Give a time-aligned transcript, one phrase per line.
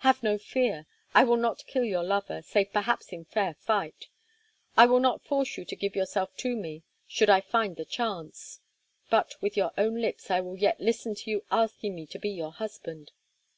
[0.00, 0.84] Have no fear,
[1.14, 4.08] I will not kill your lover, save perhaps in fair fight;
[4.76, 8.60] I will not force you to give yourself to me, should I find the chance,
[9.08, 12.28] but with your own lips I will yet listen to you asking me to be
[12.28, 13.12] your husband.